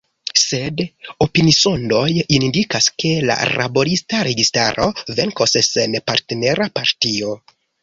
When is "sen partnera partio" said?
5.71-7.39